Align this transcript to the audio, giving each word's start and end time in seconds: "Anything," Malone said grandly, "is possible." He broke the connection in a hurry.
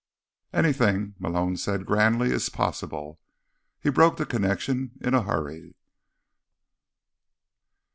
"Anything," 0.51 1.13
Malone 1.19 1.57
said 1.57 1.85
grandly, 1.85 2.31
"is 2.31 2.49
possible." 2.49 3.19
He 3.79 3.91
broke 3.91 4.17
the 4.17 4.25
connection 4.25 4.93
in 4.99 5.13
a 5.13 5.21
hurry. 5.21 5.75